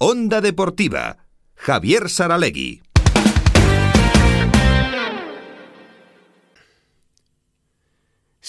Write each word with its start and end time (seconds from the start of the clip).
Onda 0.00 0.40
Deportiva. 0.40 1.16
Javier 1.56 2.08
Saralegui. 2.08 2.82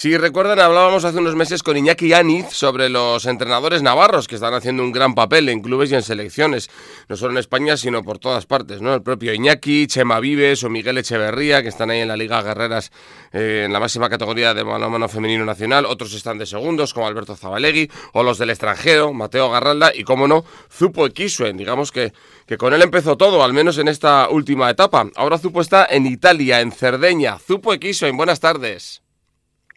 Si 0.00 0.16
recuerdan, 0.16 0.58
hablábamos 0.60 1.04
hace 1.04 1.18
unos 1.18 1.36
meses 1.36 1.62
con 1.62 1.76
Iñaki 1.76 2.14
Aniz 2.14 2.46
sobre 2.52 2.88
los 2.88 3.26
entrenadores 3.26 3.82
navarros 3.82 4.28
que 4.28 4.36
están 4.36 4.54
haciendo 4.54 4.82
un 4.82 4.92
gran 4.92 5.14
papel 5.14 5.50
en 5.50 5.60
clubes 5.60 5.92
y 5.92 5.94
en 5.94 6.02
selecciones, 6.02 6.70
no 7.10 7.18
solo 7.18 7.32
en 7.32 7.36
España, 7.36 7.76
sino 7.76 8.02
por 8.02 8.18
todas 8.18 8.46
partes, 8.46 8.80
¿no? 8.80 8.94
El 8.94 9.02
propio 9.02 9.34
Iñaki, 9.34 9.86
Chema 9.88 10.18
Vives 10.18 10.64
o 10.64 10.70
Miguel 10.70 10.96
Echeverría, 10.96 11.62
que 11.62 11.68
están 11.68 11.90
ahí 11.90 12.00
en 12.00 12.08
la 12.08 12.16
Liga 12.16 12.40
Guerreras 12.40 12.92
eh, 13.34 13.64
en 13.66 13.74
la 13.74 13.78
máxima 13.78 14.08
categoría 14.08 14.54
de 14.54 14.64
mano 14.64 15.06
femenino 15.06 15.44
nacional, 15.44 15.84
otros 15.84 16.14
están 16.14 16.38
de 16.38 16.46
segundos, 16.46 16.94
como 16.94 17.06
Alberto 17.06 17.36
Zabalegui, 17.36 17.90
o 18.14 18.22
los 18.22 18.38
del 18.38 18.48
extranjero, 18.48 19.12
Mateo 19.12 19.50
Garralda, 19.50 19.92
y 19.94 20.04
como 20.04 20.26
no, 20.26 20.46
Zupo 20.72 21.04
Equisuen, 21.04 21.58
digamos 21.58 21.92
que, 21.92 22.14
que 22.46 22.56
con 22.56 22.72
él 22.72 22.80
empezó 22.80 23.18
todo, 23.18 23.44
al 23.44 23.52
menos 23.52 23.76
en 23.76 23.88
esta 23.88 24.30
última 24.30 24.70
etapa. 24.70 25.10
Ahora 25.14 25.36
Zupo 25.36 25.60
está 25.60 25.86
en 25.90 26.06
Italia, 26.06 26.62
en 26.62 26.72
Cerdeña. 26.72 27.38
Zupo 27.38 27.74
Equisuen, 27.74 28.16
buenas 28.16 28.40
tardes. 28.40 29.02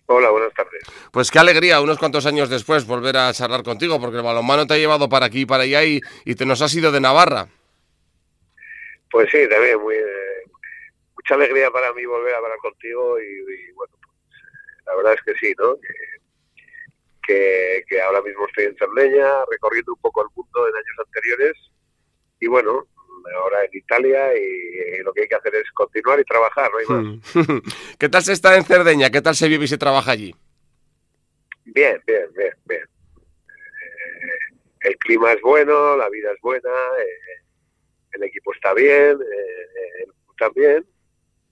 Hola, 0.05 0.29
buenas 0.31 0.53
tardes. 0.53 0.83
Pues 1.11 1.31
qué 1.31 1.39
alegría, 1.39 1.79
unos 1.79 1.97
cuantos 1.97 2.25
años 2.25 2.49
después, 2.49 2.85
volver 2.85 3.15
a 3.15 3.31
charlar 3.31 3.63
contigo, 3.63 4.01
porque 4.01 4.17
el 4.17 4.23
balonmano 4.23 4.67
te 4.67 4.73
ha 4.73 4.77
llevado 4.77 5.07
para 5.07 5.27
aquí 5.27 5.41
y 5.41 5.45
para 5.45 5.63
allá 5.63 5.83
y, 5.83 6.01
te 6.35 6.45
nos 6.45 6.61
has 6.61 6.75
ido 6.75 6.91
de 6.91 6.99
Navarra. 6.99 7.47
Pues 9.09 9.29
sí, 9.31 9.47
también, 9.47 9.79
muy, 9.79 9.95
eh, 9.95 10.43
mucha 11.15 11.35
alegría 11.35 11.71
para 11.71 11.93
mí 11.93 12.05
volver 12.05 12.33
a 12.33 12.37
hablar 12.37 12.57
contigo 12.57 13.17
y, 13.19 13.71
bueno, 13.73 13.93
pues, 14.01 14.39
la 14.85 14.95
verdad 14.95 15.13
es 15.13 15.21
que 15.21 15.33
sí, 15.35 15.53
¿no? 15.57 15.77
Que, 17.25 17.85
que, 17.87 18.01
ahora 18.01 18.21
mismo 18.21 18.45
estoy 18.47 18.65
en 18.65 18.75
Cerdeña, 18.75 19.45
recorriendo 19.49 19.93
un 19.93 20.01
poco 20.01 20.23
el 20.23 20.27
mundo 20.35 20.67
en 20.67 20.75
años 20.75 20.99
anteriores 21.05 21.53
y 22.41 22.47
bueno, 22.47 22.85
ahora 23.31 23.63
en 23.63 23.69
Italia 23.73 24.35
y, 24.35 25.01
lo 25.03 25.13
que 25.13 25.21
hay 25.21 25.27
que 25.27 25.35
hacer 25.35 25.55
es 25.55 25.71
continuar 25.71 26.19
y 26.19 26.23
trabajar, 26.23 26.71
no 26.71 26.77
hay 26.77 26.85
más. 26.85 27.03
Hmm. 27.33 27.59
¿Qué 27.99 28.09
tal 28.09 28.23
se 28.23 28.33
está 28.33 28.57
en 28.57 28.63
Cerdeña? 28.63 29.09
¿Qué 29.09 29.21
tal 29.21 29.35
se 29.35 29.47
vive 29.47 29.65
y 29.65 29.67
se 29.67 29.77
trabaja 29.77 30.11
allí? 30.11 30.35
Bien, 31.65 32.01
bien, 32.05 32.27
bien, 32.35 32.53
bien. 32.65 32.81
Eh, 32.81 32.85
el 34.81 34.97
clima 34.97 35.31
es 35.33 35.41
bueno, 35.41 35.97
la 35.97 36.09
vida 36.09 36.31
es 36.31 36.39
buena, 36.41 36.69
eh, 36.69 37.41
el 38.13 38.23
equipo 38.23 38.53
está 38.53 38.73
bien, 38.73 39.19
eh, 39.21 40.05
también 40.37 40.85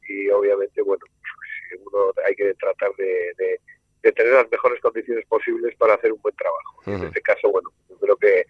y 0.08 0.30
obviamente, 0.30 0.82
bueno, 0.82 1.04
pues, 1.06 1.82
uno 1.86 2.12
hay 2.26 2.36
que 2.36 2.54
tratar 2.56 2.92
de, 2.98 3.60
tener 4.02 4.34
las 4.34 4.52
mejores 4.52 4.82
condiciones 4.82 5.26
posibles 5.28 5.76
para 5.78 5.94
hacer 5.94 6.12
un 6.12 6.20
buen 6.22 6.36
trabajo. 6.36 6.82
En 6.88 7.08
este 7.08 7.22
caso, 7.22 7.52
bueno, 7.52 7.72
yo 7.90 7.98
creo 7.98 8.18
que, 8.18 8.46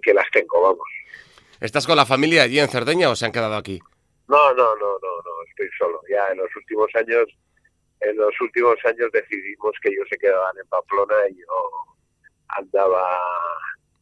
que 0.00 0.14
las 0.14 0.30
tengo, 0.30 0.62
vamos. 0.62 0.88
¿Estás 1.62 1.86
con 1.86 1.96
la 1.96 2.04
familia 2.04 2.42
allí 2.42 2.58
en 2.58 2.68
Cerdeña 2.68 3.08
o 3.08 3.14
se 3.14 3.24
han 3.24 3.30
quedado 3.30 3.54
aquí? 3.54 3.78
No, 4.26 4.52
no, 4.54 4.74
no, 4.74 4.98
no, 5.00 5.16
no, 5.24 5.30
estoy 5.48 5.68
solo. 5.78 6.00
Ya 6.10 6.26
en 6.32 6.38
los 6.38 6.56
últimos 6.56 6.90
años, 6.96 7.28
en 8.00 8.16
los 8.16 8.40
últimos 8.40 8.76
años 8.84 9.12
decidimos 9.12 9.70
que 9.80 9.90
ellos 9.90 10.06
se 10.10 10.18
quedaban 10.18 10.58
en 10.60 10.66
Pamplona 10.66 11.14
y 11.30 11.36
yo 11.36 11.46
andaba 12.48 13.06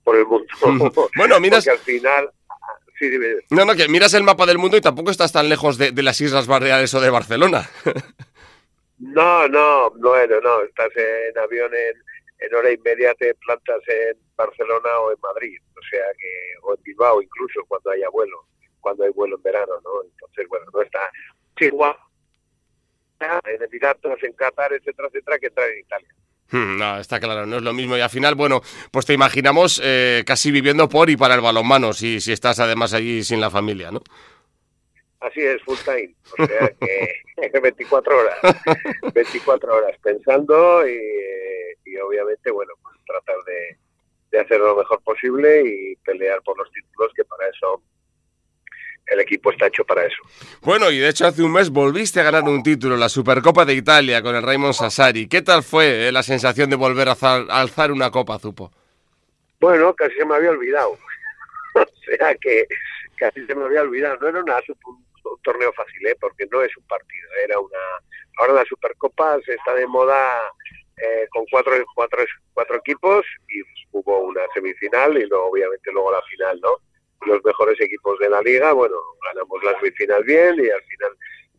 por 0.05 0.17
el 0.17 0.25
mundo. 0.25 0.47
bueno, 1.17 1.39
miras. 1.39 1.67
Porque 1.67 1.79
al 1.79 1.85
final. 1.85 2.31
Sí, 2.99 3.11
No, 3.51 3.67
no, 3.67 3.75
que 3.75 3.89
miras 3.89 4.15
el 4.15 4.25
mapa 4.25 4.47
del 4.47 4.59
mundo 4.59 4.79
y 4.79 4.81
tampoco 4.81 5.11
estás 5.11 5.33
tan 5.33 5.49
lejos 5.49 5.77
de, 5.77 5.93
las 6.03 6.21
Islas 6.21 6.47
Baleares 6.47 6.95
o 6.95 7.01
de 7.01 7.11
Barcelona. 7.11 7.69
no, 8.99 9.49
no, 9.49 9.91
bueno, 9.91 10.41
no, 10.41 10.63
estás 10.63 10.91
en 10.97 11.39
avión 11.39 11.71
en, 11.75 11.95
en 12.41 12.55
hora 12.55 12.71
y 12.71 12.79
media 12.79 13.15
te 13.15 13.35
plantas 13.35 13.81
en 13.87 14.17
Barcelona 14.37 14.99
o 15.01 15.13
en 15.13 15.21
Madrid, 15.21 15.59
o 15.77 15.83
sea 15.91 16.05
que, 16.19 16.59
o 16.63 16.75
en 16.75 16.83
Bilbao 16.83 17.23
incluso 17.23 17.61
cuando 17.69 17.91
haya 17.91 18.09
vuelo, 18.11 18.47
cuando 18.81 19.05
hay 19.05 19.11
vuelo 19.11 19.37
en 19.37 19.43
verano, 19.43 19.73
¿no? 19.85 20.03
Entonces, 20.05 20.49
bueno, 20.49 20.67
no 20.73 20.83
está 20.83 21.11
igual 21.61 21.97
en 23.21 23.63
Emiratos, 23.63 24.23
en 24.23 24.33
Qatar, 24.33 24.73
etcétera, 24.73 25.09
etcétera, 25.09 25.39
que 25.39 25.47
entrar 25.49 25.69
en 25.69 25.81
Italia. 25.81 26.09
Hmm, 26.53 26.79
no, 26.79 26.99
está 26.99 27.21
claro, 27.21 27.47
no 27.47 27.57
es 27.57 27.63
lo 27.63 27.73
mismo. 27.73 27.97
Y 27.97 28.01
al 28.01 28.11
final, 28.11 28.35
bueno, 28.35 28.63
pues 28.91 29.07
te 29.07 29.13
imaginamos 29.13 29.81
eh, 29.85 30.25
casi 30.27 30.51
viviendo 30.51 30.89
por 30.89 31.11
y 31.11 31.17
para 31.17 31.35
el 31.35 31.41
balonmano, 31.41 31.93
si, 31.93 32.21
si 32.21 32.33
estás 32.33 32.59
además 32.61 32.95
allí 32.95 33.23
sin 33.23 33.41
la 33.41 33.51
familia, 33.51 33.91
¿no? 33.91 34.03
Así 35.21 35.43
es, 35.43 35.63
full 35.63 35.77
time. 35.85 36.15
O 36.39 36.47
sea 36.47 36.73
que 36.81 37.61
24 37.61 38.19
horas. 38.19 38.39
24 39.13 39.77
horas 39.77 39.97
pensando 40.03 40.89
y, 40.89 40.99
obviamente, 42.01 42.51
bueno, 42.51 42.73
pues 42.83 42.97
tratar 43.07 43.37
de, 43.45 43.79
de 44.31 44.41
hacer 44.41 44.61
lo 44.61 44.77
mejor 44.77 45.03
posible 45.03 45.63
y 45.65 45.97
pelear 45.97 46.41
por 46.43 46.57
los 46.59 46.71
títulos, 46.73 47.13
que 47.15 47.25
para 47.25 47.49
eso 47.49 47.83
el 49.11 49.21
equipo 49.21 49.51
está 49.51 49.67
hecho 49.67 49.85
para 49.85 50.07
eso. 50.07 50.23
Bueno, 50.63 50.91
y 50.91 50.99
de 50.99 51.09
hecho 51.09 51.27
hace 51.27 51.43
un 51.43 51.53
mes 51.53 51.71
volviste 51.71 52.21
a 52.21 52.23
ganar 52.23 52.45
un 52.45 52.63
título, 52.63 52.97
la 52.97 53.09
Supercopa 53.09 53.65
de 53.65 53.75
Italia 53.75 54.23
con 54.23 54.37
el 54.37 54.43
Raymond 54.43 54.73
Sassari. 54.73 55.29
¿Qué 55.29 55.43
tal 55.43 55.63
fue 55.65 56.09
eh, 56.09 56.13
la 56.13 56.23
sensación 56.23 56.71
de 56.71 56.77
volver 56.77 57.09
a 57.09 57.13
alzar, 57.13 57.91
una 57.91 58.11
copa, 58.11 58.39
Zupo? 58.39 58.71
Bueno, 59.59 59.93
casi 59.95 60.15
se 60.15 60.25
me 60.25 60.37
había 60.37 60.51
olvidado. 60.51 60.93
o 61.75 62.17
sea 62.17 62.35
que 62.37 62.67
casi 63.17 63.45
se 63.47 63.55
me 63.55 63.65
había 63.65 63.83
olvidado. 63.83 64.17
No 64.21 64.29
era 64.29 64.43
una, 64.43 64.57
un, 64.85 65.43
torneo 65.43 65.73
fácil, 65.73 66.07
¿eh? 66.07 66.17
porque 66.21 66.47
no 66.51 66.63
es 66.63 66.75
un 66.77 66.85
partido, 66.85 67.29
era 67.45 67.59
una... 67.59 67.79
Ahora 68.39 68.55
la 68.55 68.65
Supercopa 68.65 69.39
se 69.45 69.55
está 69.55 69.75
de 69.75 69.87
moda 69.87 70.41
eh, 71.03 71.27
con 71.31 71.45
cuatro, 71.51 71.73
cuatro, 71.95 72.25
cuatro 72.55 72.77
equipos 72.77 73.25
y 73.49 73.63
hubo 73.93 74.21
una 74.21 74.43
semifinal 74.55 75.17
y 75.17 75.27
luego 75.27 75.47
obviamente 75.47 75.93
luego 75.93 76.13
la 76.13 76.23
final, 76.23 76.61
¿no? 76.61 76.77
Los 77.27 77.45
mejores 77.45 77.81
equipos 77.81 78.19
de 78.19 78.31
la 78.31 78.41
liga, 78.43 78.73
bueno, 78.73 78.97
ganamos 79.25 79.63
la 79.63 79.79
semifinal 79.79 80.25
bien 80.25 80.57
y 80.59 80.71
al 80.71 80.83
final 80.83 81.13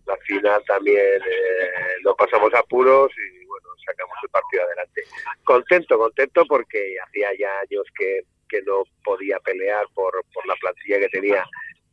la 0.06 0.18
final 0.18 0.64
también 0.66 1.22
eh, 1.22 2.16
pasamos 2.18 2.54
a 2.54 2.64
puros 2.64 3.12
y 3.18 3.46
bueno, 3.46 3.68
sacamos 3.86 4.16
el 4.24 4.30
partido 4.30 4.64
adelante. 4.64 5.02
Contento, 5.44 5.98
contento 5.98 6.46
porque 6.48 6.96
hacía 7.08 7.30
ya 7.38 7.60
años 7.60 7.86
que, 7.98 8.22
que 8.50 8.62
no 8.64 8.84
podía 9.04 9.40
pelear 9.40 9.86
por, 9.94 10.14
por 10.34 10.46
la 10.48 10.56
plantilla 10.56 11.00
que 11.00 11.10
tenía 11.10 11.44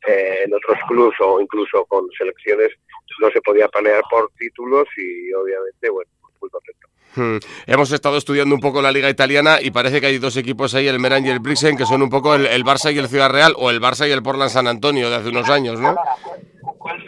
eh, 0.06 0.42
en 0.44 0.54
otros 0.54 0.78
clubes 0.88 1.16
o 1.20 1.40
incluso 1.40 1.84
con 1.86 2.08
selecciones 2.16 2.72
no 3.20 3.30
se 3.30 3.40
podía 3.40 3.68
pelear 3.68 4.02
por 4.10 4.30
títulos 4.38 4.86
y 4.96 5.32
obviamente, 5.32 5.88
bueno, 5.88 6.10
muy 6.40 6.50
contento. 6.50 6.87
Hmm. 7.14 7.38
Hemos 7.66 7.90
estado 7.92 8.16
estudiando 8.16 8.54
un 8.54 8.60
poco 8.60 8.82
la 8.82 8.92
liga 8.92 9.08
italiana 9.08 9.58
y 9.60 9.70
parece 9.70 10.00
que 10.00 10.06
hay 10.08 10.18
dos 10.18 10.36
equipos 10.36 10.74
ahí, 10.74 10.86
el 10.88 10.98
Meran 10.98 11.24
y 11.24 11.30
el 11.30 11.40
Brixen, 11.40 11.76
que 11.76 11.86
son 11.86 12.02
un 12.02 12.10
poco 12.10 12.34
el, 12.34 12.64
Barça 12.64 12.92
y 12.92 12.98
el 12.98 13.08
Ciudad 13.08 13.30
Real, 13.30 13.54
o 13.56 13.70
el 13.70 13.80
Barça 13.80 14.08
y 14.08 14.12
el 14.12 14.22
Portland 14.22 14.50
San 14.50 14.68
Antonio 14.68 15.10
de 15.10 15.16
hace 15.16 15.28
unos 15.28 15.48
años, 15.48 15.80
¿no? 15.80 15.96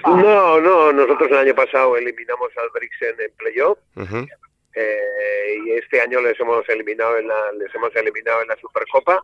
No, 0.06 0.60
no, 0.60 0.92
nosotros 0.92 1.30
el 1.30 1.38
año 1.38 1.54
pasado 1.54 1.96
eliminamos 1.96 2.48
al 2.56 2.70
Brixen 2.70 3.14
en 3.18 3.32
playoff 3.36 3.78
eh, 4.74 5.58
y 5.64 5.72
este 5.72 6.00
año 6.00 6.20
les 6.20 6.38
hemos 6.40 6.68
eliminado 6.68 7.18
en 7.18 7.28
la, 7.28 7.52
les 7.52 7.74
hemos 7.74 7.94
eliminado 7.94 8.42
en 8.42 8.48
la 8.48 8.56
Supercopa, 8.56 9.22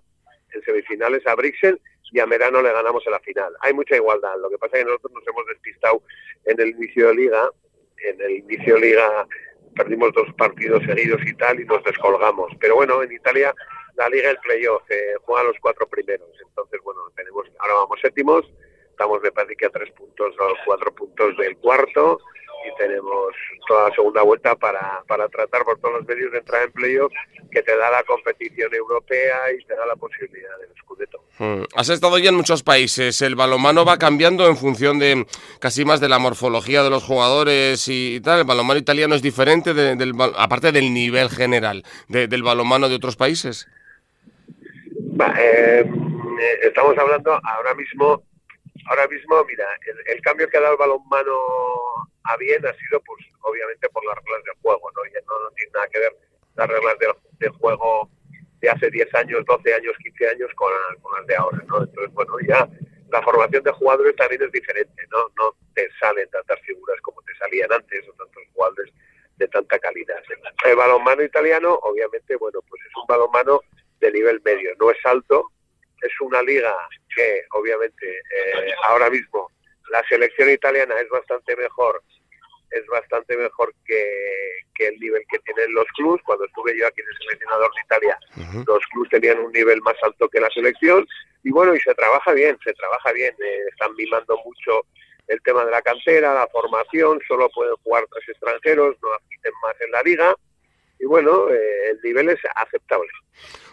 en 0.52 0.62
semifinales 0.62 1.26
a 1.26 1.34
Brixen 1.34 1.78
y 2.12 2.20
a 2.20 2.26
Merano 2.26 2.62
le 2.62 2.72
ganamos 2.72 3.04
en 3.06 3.12
la 3.12 3.20
final. 3.20 3.52
Hay 3.60 3.72
mucha 3.72 3.96
igualdad, 3.96 4.34
lo 4.40 4.50
que 4.50 4.58
pasa 4.58 4.76
es 4.76 4.84
que 4.84 4.90
nosotros 4.90 5.12
nos 5.14 5.26
hemos 5.26 5.46
despistado 5.46 6.02
en 6.44 6.60
el 6.60 6.68
inicio 6.70 7.08
de 7.08 7.14
liga, 7.14 7.50
en 7.98 8.20
el 8.20 8.30
inicio 8.32 8.74
de 8.74 8.80
liga 8.80 9.26
perdimos 9.76 10.12
dos 10.12 10.32
partidos 10.36 10.82
seguidos 10.84 11.20
y 11.24 11.34
tal 11.34 11.60
y 11.60 11.64
nos 11.64 11.84
descolgamos. 11.84 12.52
Pero 12.58 12.76
bueno, 12.76 13.02
en 13.02 13.12
Italia 13.12 13.54
la 13.96 14.08
liga 14.08 14.30
el 14.30 14.38
playoff 14.38 14.82
eh, 14.90 15.14
juega 15.22 15.44
los 15.44 15.56
cuatro 15.60 15.86
primeros. 15.86 16.28
Entonces, 16.42 16.80
bueno, 16.82 17.00
tenemos 17.14 17.46
ahora 17.60 17.74
vamos 17.74 17.98
séptimos, 18.00 18.44
estamos 18.90 19.22
de 19.22 19.30
que 19.56 19.66
a 19.66 19.70
tres 19.70 19.90
puntos 19.92 20.34
o 20.38 20.54
cuatro 20.64 20.94
puntos 20.94 21.36
del 21.36 21.56
cuarto 21.58 22.18
y 22.66 22.76
tenemos 22.76 23.34
toda 23.66 23.88
la 23.88 23.94
segunda 23.94 24.22
vuelta 24.22 24.54
para, 24.56 25.02
para 25.06 25.28
tratar 25.28 25.64
por 25.64 25.78
todos 25.78 25.94
los 25.98 26.06
medios 26.06 26.32
de 26.32 26.38
entrar 26.38 26.62
en 26.64 26.72
playoff 26.72 27.12
que 27.50 27.62
te 27.62 27.76
da 27.76 27.90
la 27.90 28.02
competición 28.02 28.74
europea 28.74 29.52
y 29.58 29.64
te 29.64 29.74
da 29.74 29.86
la 29.86 29.96
posibilidad 29.96 30.58
del 30.58 30.70
Scudetto. 30.80 31.22
Hmm. 31.38 31.62
Has 31.74 31.88
estado 31.88 32.18
ya 32.18 32.30
en 32.30 32.34
muchos 32.34 32.62
países. 32.62 33.20
El 33.22 33.34
balonmano 33.34 33.84
va 33.84 33.98
cambiando 33.98 34.46
en 34.46 34.56
función 34.56 34.98
de 34.98 35.26
casi 35.60 35.84
más 35.84 36.00
de 36.00 36.08
la 36.08 36.18
morfología 36.18 36.82
de 36.82 36.90
los 36.90 37.04
jugadores 37.04 37.86
y 37.88 38.20
tal. 38.20 38.40
El 38.40 38.46
balonmano 38.46 38.78
italiano 38.78 39.14
es 39.14 39.22
diferente, 39.22 39.74
del, 39.74 40.12
aparte 40.36 40.72
del 40.72 40.92
nivel 40.92 41.30
general 41.30 41.84
del 42.08 42.42
balonmano 42.42 42.88
de 42.88 42.96
otros 42.96 43.16
países. 43.16 43.68
Eh, 45.38 45.90
estamos 46.62 46.96
hablando 46.98 47.32
ahora 47.32 47.74
mismo, 47.74 48.22
ahora 48.88 49.06
mismo, 49.08 49.44
mira, 49.44 49.66
el, 50.06 50.20
cambio 50.22 50.48
que 50.48 50.56
ha 50.56 50.60
dado 50.60 50.74
el 50.74 50.78
balonmano 50.78 51.36
a 52.24 52.36
bien 52.36 52.64
ha 52.66 52.72
sido, 52.74 53.00
pues, 53.00 53.24
obviamente 53.42 53.88
por 53.90 54.04
las 54.06 54.16
reglas 54.16 54.44
del 54.44 54.54
juego, 54.62 54.90
¿no? 54.94 55.04
Ya 55.12 55.20
no, 55.26 55.50
tiene 55.54 55.72
nada 55.72 55.88
que 55.88 55.98
ver 56.00 56.16
las 56.56 56.68
reglas 56.68 56.98
del, 56.98 57.12
del 57.38 57.50
juego 57.50 58.10
de 58.60 58.70
hace 58.70 58.90
10 58.90 59.14
años, 59.14 59.44
12 59.46 59.74
años, 59.74 59.94
15 60.02 60.28
años 60.28 60.50
con, 60.54 60.72
las 61.16 61.26
de 61.26 61.36
ahora, 61.36 61.58
¿no? 61.68 61.82
Entonces, 61.82 62.12
bueno, 62.14 62.32
ya 62.46 62.68
la 63.10 63.22
formación 63.22 63.62
de 63.62 63.72
jugadores 63.72 64.16
también 64.16 64.42
es 64.42 64.52
diferente, 64.52 65.02
¿no? 65.10 65.18
No 65.38 65.56
te 65.74 65.88
salen 66.00 66.28
tantas 66.30 66.60
figuras 66.60 67.00
como 67.02 67.22
te 67.22 67.34
salían 67.36 67.72
antes 67.72 68.08
o 68.08 68.12
tantos 68.12 68.42
jugadores 68.52 68.92
de 69.36 69.48
tanta 69.48 69.78
calidad. 69.78 70.22
El 70.64 70.76
balonmano 70.76 71.22
italiano, 71.22 71.78
obviamente, 71.82 72.36
bueno, 72.36 72.60
pues 72.68 72.82
es 72.82 72.96
un 72.96 73.06
balonmano 73.06 73.60
de 74.00 74.12
nivel 74.12 74.40
medio, 74.44 74.72
no 74.80 74.90
es 74.90 74.98
alto, 75.04 75.52
es 76.02 76.12
una 76.20 76.42
liga 76.42 76.74
que 77.16 77.42
obviamente 77.52 78.06
eh, 78.06 78.74
ahora 78.84 79.10
mismo 79.10 79.50
la 79.90 80.02
selección 80.08 80.50
italiana 80.50 80.94
es 81.00 81.08
bastante 81.08 81.56
mejor 81.56 82.02
es 82.70 82.86
bastante 82.86 83.36
mejor 83.36 83.72
que, 83.84 84.04
que, 84.74 84.88
el 84.88 84.98
nivel 84.98 85.22
que 85.30 85.38
tienen 85.40 85.72
los 85.74 85.86
clubs. 85.96 86.22
Cuando 86.24 86.44
estuve 86.44 86.76
yo 86.78 86.86
aquí 86.86 87.00
en 87.00 87.08
el 87.08 87.18
seleccionador 87.18 87.70
de 87.74 87.80
Italia, 87.82 88.18
los 88.66 88.86
clubs 88.86 89.10
tenían 89.10 89.38
un 89.38 89.52
nivel 89.52 89.80
más 89.82 89.96
alto 90.02 90.28
que 90.28 90.40
la 90.40 90.50
selección. 90.50 91.06
Y 91.42 91.50
bueno, 91.50 91.74
y 91.74 91.80
se 91.80 91.94
trabaja 91.94 92.32
bien, 92.32 92.58
se 92.64 92.72
trabaja 92.74 93.12
bien. 93.12 93.34
Eh, 93.42 93.60
están 93.70 93.94
mimando 93.94 94.36
mucho 94.44 94.84
el 95.28 95.40
tema 95.42 95.64
de 95.64 95.70
la 95.70 95.82
cantera, 95.82 96.34
la 96.34 96.46
formación, 96.48 97.20
solo 97.26 97.48
pueden 97.50 97.74
jugar 97.82 98.06
tres 98.10 98.28
extranjeros, 98.28 98.96
no 99.02 99.12
admiten 99.12 99.52
más 99.62 99.80
en 99.80 99.90
la 99.90 100.02
liga. 100.02 100.36
Y 100.98 101.06
bueno, 101.06 101.50
eh, 101.50 101.90
el 101.90 102.00
nivel 102.02 102.30
es 102.30 102.40
aceptable. 102.54 103.08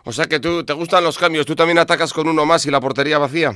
O 0.06 0.12
sea 0.12 0.26
que 0.26 0.40
tú 0.40 0.66
te 0.66 0.74
gustan 0.74 1.04
los 1.04 1.18
cambios, 1.18 1.46
tú 1.46 1.56
también 1.56 1.80
atacas 1.80 2.14
con 2.14 2.28
uno 2.28 2.46
más 2.46 2.66
y 2.66 2.72
la 2.72 2.82
portería 2.82 3.18
vacía. 3.18 3.54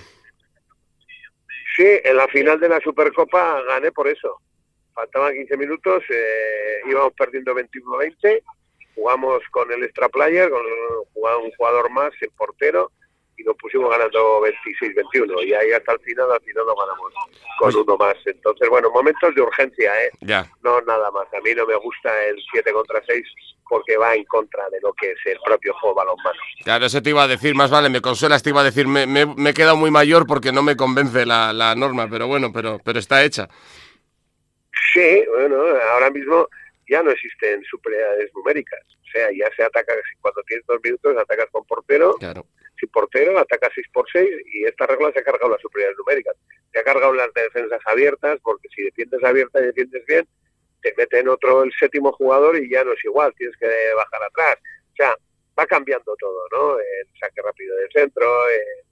Sí, 1.75 1.85
en 2.03 2.15
la 2.15 2.27
final 2.29 2.59
de 2.59 2.69
la 2.69 2.79
Supercopa 2.79 3.61
gané 3.67 3.91
por 3.91 4.07
eso 4.07 4.41
faltaban 4.97 5.35
15 5.35 5.57
minutos, 5.57 6.03
eh, 6.09 6.79
íbamos 6.89 7.13
perdiendo 7.13 7.53
21-20, 7.53 8.41
jugamos 8.95 9.43
con 9.51 9.71
el 9.71 9.83
extra 9.83 10.09
player, 10.09 10.49
con 10.49 10.65
un 10.65 11.51
jugador 11.51 11.91
más, 11.91 12.11
el 12.19 12.31
portero, 12.31 12.91
y 13.37 13.43
nos 13.43 13.55
pusimos 13.57 13.89
ganando 13.89 14.41
26-21 14.41 15.45
y 15.45 15.53
ahí 15.53 15.71
hasta 15.71 15.93
el 15.93 15.99
final, 15.99 16.31
al 16.31 16.41
final 16.41 16.65
lo 16.65 16.75
ganamos 16.75 17.13
con 17.59 17.75
uno 17.75 17.97
más. 17.97 18.15
Entonces, 18.25 18.67
bueno, 18.69 18.89
momentos 18.91 19.33
de 19.35 19.41
urgencia, 19.41 20.03
¿eh? 20.03 20.09
Ya. 20.21 20.49
No 20.63 20.81
nada 20.81 21.11
más. 21.11 21.27
A 21.33 21.41
mí 21.41 21.51
no 21.55 21.65
me 21.65 21.75
gusta 21.75 22.09
el 22.25 22.37
7 22.51 22.71
contra 22.73 23.01
6 23.05 23.23
porque 23.69 23.97
va 23.97 24.15
en 24.15 24.23
contra 24.25 24.67
de 24.69 24.79
lo 24.81 24.93
que 24.93 25.11
es 25.11 25.17
el 25.25 25.37
propio 25.45 25.73
juego 25.75 25.95
balonmano. 25.95 26.39
Claro, 26.63 26.85
eso 26.85 27.01
te 27.01 27.09
iba 27.09 27.23
a 27.23 27.27
decir, 27.27 27.53
más 27.53 27.69
vale, 27.69 27.89
me 27.89 28.01
consuelas, 28.01 28.41
te 28.41 28.49
iba 28.49 28.61
a 28.61 28.63
decir, 28.63 28.87
me, 28.87 29.05
me, 29.05 29.25
me 29.25 29.49
he 29.51 29.53
quedado 29.53 29.75
muy 29.75 29.91
mayor 29.91 30.25
porque 30.25 30.51
no 30.51 30.63
me 30.63 30.77
convence 30.77 31.25
la, 31.25 31.53
la 31.53 31.75
norma, 31.75 32.07
pero 32.09 32.27
bueno, 32.27 32.51
pero, 32.53 32.79
pero 32.83 32.99
está 32.99 33.23
hecha. 33.23 33.47
Sí, 34.93 35.23
bueno, 35.29 35.57
ahora 35.93 36.09
mismo 36.09 36.47
ya 36.87 37.03
no 37.03 37.11
existen 37.11 37.63
superioridades 37.65 38.31
numéricas. 38.33 38.79
O 39.07 39.11
sea, 39.11 39.29
ya 39.31 39.49
se 39.55 39.63
ataca, 39.63 39.93
cuando 40.21 40.41
tienes 40.43 40.65
dos 40.65 40.79
minutos, 40.83 41.15
atacas 41.17 41.47
con 41.51 41.65
portero. 41.65 42.13
Claro. 42.15 42.45
Sin 42.79 42.89
portero, 42.89 43.37
atacas 43.39 43.71
6 43.73 43.87
por 43.91 44.05
6 44.11 44.29
y 44.53 44.65
esta 44.65 44.85
regla 44.85 45.11
se 45.11 45.19
ha 45.19 45.23
cargado 45.23 45.49
las 45.49 45.61
superioridades 45.61 45.97
numéricas. 45.97 46.35
Se 46.71 46.79
ha 46.79 46.83
cargado 46.83 47.13
las 47.13 47.33
defensas 47.33 47.81
abiertas, 47.85 48.39
porque 48.43 48.67
si 48.75 48.83
defiendes 48.83 49.23
abierta 49.23 49.59
y 49.59 49.65
defiendes 49.65 50.05
bien, 50.05 50.27
te 50.81 50.93
meten 50.95 51.27
otro 51.27 51.63
el 51.63 51.73
séptimo 51.73 52.11
jugador 52.11 52.57
y 52.57 52.69
ya 52.69 52.83
no 52.83 52.93
es 52.93 53.03
igual, 53.03 53.33
tienes 53.35 53.57
que 53.57 53.67
bajar 53.95 54.23
atrás. 54.23 54.57
O 54.91 54.95
sea, 54.95 55.17
va 55.57 55.65
cambiando 55.65 56.15
todo, 56.19 56.47
¿no? 56.51 56.79
El 56.79 57.07
saque 57.19 57.41
rápido 57.41 57.75
del 57.77 57.91
centro, 57.91 58.49
eh, 58.49 58.85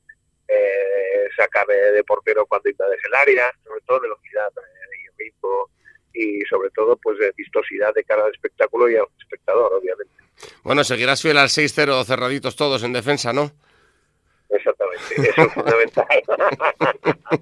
eh, 0.47 1.27
sacar 1.35 1.67
de 1.67 2.03
portero 2.03 2.45
cuando 2.45 2.69
invades 2.69 2.99
el 3.05 3.13
área, 3.13 3.51
sobre 3.63 3.81
todo 3.81 3.99
velocidad 4.01 4.49
eh, 4.57 4.97
y 5.03 5.23
ritmo 5.23 5.69
y 6.13 6.41
sobre 6.49 6.69
todo 6.71 6.97
pues 6.97 7.19
de 7.19 7.31
vistosidad 7.35 7.93
de 7.93 8.03
cara 8.03 8.25
al 8.25 8.31
espectáculo 8.31 8.89
y 8.89 8.95
al 8.95 9.05
espectador, 9.19 9.73
obviamente. 9.73 10.13
Bueno, 10.63 10.83
seguirás 10.83 11.21
fiel 11.21 11.37
al 11.37 11.49
6-0 11.49 12.05
cerraditos 12.05 12.55
todos 12.55 12.83
en 12.83 12.93
defensa, 12.93 13.33
¿no? 13.33 13.51
Exactamente, 14.49 15.29
eso 15.29 15.41
es 15.41 15.53
fundamental. 15.53 16.07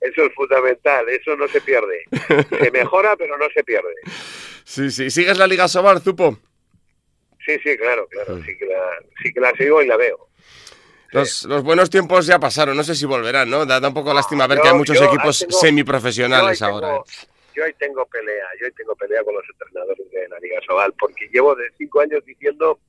eso 0.00 0.24
es 0.24 0.34
fundamental, 0.34 1.08
eso 1.08 1.36
no 1.36 1.48
se 1.48 1.60
pierde. 1.60 2.04
Se 2.50 2.70
mejora, 2.70 3.16
pero 3.16 3.38
no 3.38 3.46
se 3.54 3.64
pierde. 3.64 3.94
Sí, 4.64 4.90
sí. 4.90 5.10
¿Sigues 5.10 5.38
la 5.38 5.46
Liga 5.46 5.68
Sobar, 5.68 6.00
Zupo? 6.00 6.38
Sí, 7.44 7.58
sí, 7.64 7.76
claro, 7.76 8.06
claro. 8.08 8.42
Sí 8.44 8.56
que 8.56 8.66
la, 8.66 8.98
sí 9.22 9.32
que 9.32 9.40
la 9.40 9.52
sigo 9.52 9.82
y 9.82 9.86
la 9.86 9.96
veo. 9.96 10.28
Los, 11.10 11.44
los, 11.44 11.62
buenos 11.62 11.90
tiempos 11.90 12.26
ya 12.26 12.38
pasaron, 12.38 12.76
no 12.76 12.84
sé 12.84 12.94
si 12.94 13.04
volverán, 13.04 13.50
¿no? 13.50 13.66
Da, 13.66 13.86
un 13.86 13.94
poco 13.94 14.14
lástima 14.14 14.46
ver 14.46 14.60
que 14.60 14.68
hay 14.68 14.74
muchos 14.74 15.00
equipos 15.00 15.46
semiprofesionales 15.50 16.62
ahora. 16.62 16.96
¿eh? 16.96 17.00
yo 17.54 17.64
ahí 17.64 17.72
tengo 17.74 18.04
pelea, 18.06 18.46
yo 18.58 18.66
ahí 18.66 18.72
tengo 18.72 18.94
pelea 18.96 19.22
con 19.24 19.34
los 19.34 19.44
entrenadores 19.48 20.10
de 20.10 20.28
la 20.28 20.38
Liga 20.38 20.60
Sobal, 20.66 20.92
porque 20.98 21.28
llevo 21.28 21.54
de 21.54 21.70
cinco 21.76 22.00
años 22.00 22.24
diciendo 22.24 22.80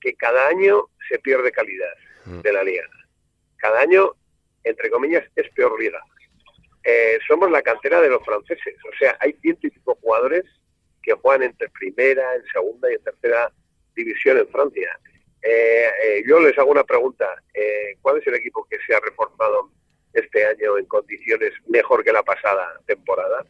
que 0.00 0.14
cada 0.14 0.48
año 0.48 0.88
se 1.08 1.18
pierde 1.18 1.50
calidad. 1.50 1.92
De 2.26 2.52
la 2.52 2.62
liga. 2.62 2.88
Cada 3.56 3.80
año, 3.80 4.12
entre 4.64 4.90
comillas, 4.90 5.24
es 5.34 5.48
peor 5.50 5.78
liga. 5.80 6.00
Eh, 6.84 7.18
somos 7.26 7.50
la 7.50 7.62
cantera 7.62 8.00
de 8.00 8.08
los 8.08 8.24
franceses, 8.24 8.76
o 8.84 8.96
sea, 8.98 9.16
hay 9.20 9.32
ciento 9.42 9.66
y 9.66 9.70
pico 9.70 9.98
jugadores 10.00 10.44
que 11.02 11.12
juegan 11.14 11.42
entre 11.42 11.68
primera, 11.70 12.34
en 12.34 12.44
segunda 12.46 12.90
y 12.90 12.94
en 12.94 13.02
tercera 13.02 13.52
división 13.94 14.38
en 14.38 14.48
Francia. 14.48 14.98
Eh, 15.42 15.88
eh, 16.04 16.24
yo 16.26 16.40
les 16.40 16.56
hago 16.58 16.70
una 16.70 16.84
pregunta, 16.84 17.26
¿cuál 18.02 18.18
es 18.18 18.26
el 18.26 18.34
equipo 18.34 18.66
que 18.68 18.78
se 18.86 18.94
ha 18.94 19.00
reforzado 19.00 19.70
este 20.12 20.44
año 20.46 20.78
en 20.78 20.86
condiciones 20.86 21.52
mejor 21.68 22.04
que 22.04 22.12
la 22.12 22.22
pasada 22.22 22.80
temporada? 22.86 23.44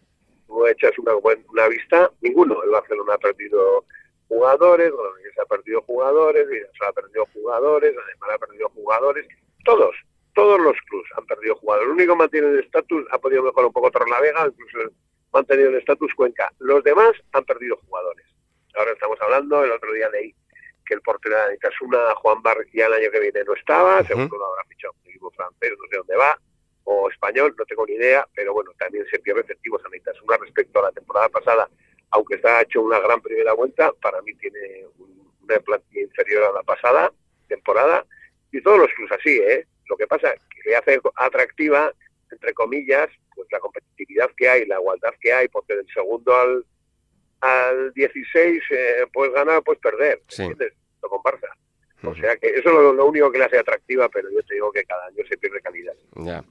tú 0.47 0.67
echas 0.67 0.99
una, 0.99 1.15
una 1.15 1.69
vista, 1.69 2.11
ninguno. 2.21 2.63
El 2.63 2.71
Barcelona 2.71 3.15
ha 3.15 3.19
perdido 3.19 3.85
jugadores, 4.29 4.93
se 5.35 5.41
ha 5.41 5.45
perdido 5.45 5.83
jugadores, 5.83 6.47
se 6.49 6.87
ha 6.87 6.93
perdido 6.93 7.27
jugadores, 7.33 7.95
además 8.05 8.31
ha 8.35 8.39
perdido 8.39 8.69
jugadores, 8.71 9.27
todos, 9.65 9.95
todos 10.35 10.61
los 10.61 10.77
clubes 10.89 11.11
han 11.17 11.27
perdido 11.27 11.57
jugadores. 11.57 11.89
El 11.89 11.95
único 11.95 12.13
que 12.13 12.19
mantiene 12.19 12.49
el 12.49 12.61
estatus, 12.61 13.07
ha 13.11 13.19
podido 13.19 13.43
mejorar 13.43 13.67
un 13.67 13.73
poco 13.73 13.91
Vega, 14.21 14.47
incluso 14.47 14.91
mantenido 15.33 15.71
el 15.71 15.77
estatus 15.77 16.15
Cuenca. 16.15 16.53
Los 16.59 16.83
demás 16.85 17.13
han 17.33 17.45
perdido 17.45 17.77
jugadores. 17.87 18.27
Ahora 18.75 18.93
estamos 18.93 19.21
hablando, 19.21 19.65
el 19.65 19.73
otro 19.73 19.93
día 19.93 20.09
leí 20.11 20.35
que 20.85 20.95
el 20.95 21.01
portero 21.01 21.37
de 21.49 21.59
Casuna, 21.59 22.15
Juan 22.17 22.43
Bar, 22.43 22.59
ya 22.73 22.87
el 22.87 22.93
año 22.93 23.11
que 23.11 23.21
viene 23.21 23.43
no 23.45 23.55
estaba, 23.55 24.05
seguro 24.05 24.39
lo 24.39 24.47
habrá 24.47 24.65
fichado 24.69 24.95
un 25.03 25.11
equipo 25.11 25.31
francés, 25.33 25.73
no 25.79 25.89
sé 25.91 25.97
dónde 25.97 26.17
va 26.17 26.39
o 26.87 27.11
español, 27.11 27.55
no 27.59 27.65
tengo 27.65 27.85
ni 27.85 27.95
idea, 27.95 28.27
pero 28.35 28.53
bueno, 28.53 28.71
también 28.79 29.05
se 29.11 29.19
pierde 29.19 29.41
efectivos 29.41 29.83
una 30.23 30.37
respecto 30.37 30.79
a 30.79 30.83
la 30.83 30.93
temporada 30.93 31.29
pasada, 31.29 31.69
aunque 32.11 32.37
está 32.37 32.63
hecho 32.63 32.83
una 32.83 33.01
gran 33.01 33.21
primera 33.21 33.53
vuelta, 33.53 33.93
para 34.01 34.23
mí 34.23 34.35
tiene 34.35 34.87
una 34.99 35.59
plantilla 35.61 36.03
inferior 36.03 36.45
a 36.45 36.53
la 36.53 36.63
pasada 36.63 37.13
temporada, 37.49 38.05
y 38.53 38.61
todos 38.61 38.79
los 38.79 38.93
clubes 38.95 39.13
así, 39.13 39.39
¿eh? 39.39 39.67
Lo 39.89 39.97
que 39.97 40.07
pasa 40.07 40.35
que 40.35 40.71
le 40.71 40.77
hace 40.77 41.01
atractiva, 41.17 41.93
entre 42.31 42.55
comillas, 42.55 43.09
pues 43.35 43.49
la 43.53 43.61
competitividad 43.61 44.31
que 44.37 44.49
hay, 44.49 44.67
la 44.67 44.77
igualdad 44.77 45.15
que 45.21 45.33
hay, 45.33 45.49
porque 45.49 45.77
del 45.77 45.87
segundo 45.93 46.35
al, 46.35 46.65
al 47.41 47.93
16 47.93 48.63
eh, 48.71 49.07
puedes 49.13 49.35
ganar, 49.35 49.63
puedes 49.63 49.81
perder, 49.81 50.21
¿entiendes? 50.29 50.73
Lo 51.03 51.09
comparsa. 51.09 51.49
O 52.03 52.15
sea 52.15 52.37
que 52.37 52.49
eso 52.49 52.69
es 52.69 52.95
lo, 52.95 53.07
único 53.07 53.33
que 53.33 53.39
le 53.39 53.45
hace 53.45 53.59
atractiva, 53.59 54.09
pero 54.11 54.31
yo 54.31 54.41
te 54.43 54.55
digo 54.55 54.71
que 54.71 54.85
cada 54.85 55.07
año 55.07 55.25
se 55.29 55.37
pierde 55.39 55.61
calidad. 55.63 55.95
Ya. 56.17 56.45